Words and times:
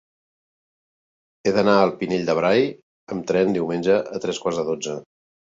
He 1.43 1.53
d'anar 1.57 1.75
al 1.81 1.93
Pinell 2.01 2.25
de 2.31 2.37
Brai 2.41 2.65
amb 3.17 3.29
tren 3.33 3.55
diumenge 3.59 4.03
a 4.19 4.23
tres 4.25 4.45
quarts 4.47 4.63
de 4.63 4.69
dotze. 4.73 4.99